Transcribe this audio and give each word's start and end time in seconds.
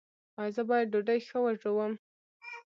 ایا 0.39 0.53
زه 0.55 0.63
باید 0.69 0.91
ډوډۍ 0.93 1.19
ښه 1.27 1.37
وژووم؟ 1.41 1.93